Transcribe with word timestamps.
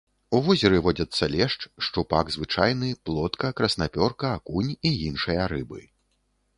У 0.35 0.37
возеры 0.45 0.77
водзяцца 0.87 1.23
лешч, 1.35 1.67
шчупак 1.89 2.33
звычайны, 2.37 2.89
плотка, 3.11 3.47
краснапёрка, 3.63 4.35
акунь 4.41 4.77
і 4.77 4.89
іншыя 5.11 5.43
рыбы. 5.57 5.81